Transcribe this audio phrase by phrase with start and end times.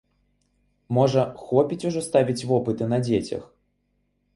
[0.99, 3.51] Можа, хопіць ужо ставіць вопыты на дзецях?